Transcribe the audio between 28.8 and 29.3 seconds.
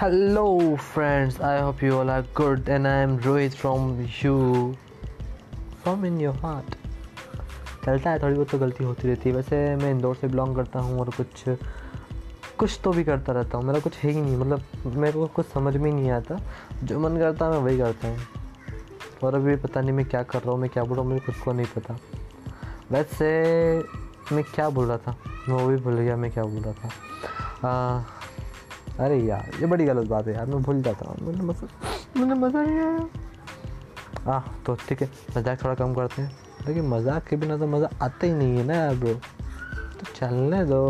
अरे